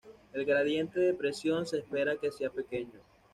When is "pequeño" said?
2.49-2.99